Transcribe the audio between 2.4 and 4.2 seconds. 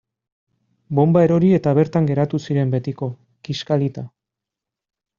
ziren betiko, kiskalita.